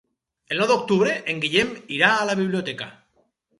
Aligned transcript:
El 0.55 0.61
nou 0.63 0.67
d'octubre 0.71 1.11
en 1.35 1.45
Guillem 1.45 1.77
irà 1.99 2.11
a 2.17 2.27
la 2.33 2.39
biblioteca. 2.43 2.91